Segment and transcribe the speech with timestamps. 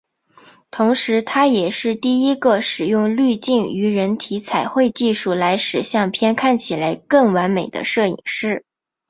[0.71, 8.65] 同时他也是第一个使用滤镜与人体彩绘技术来使相片看起来更完美的摄影师。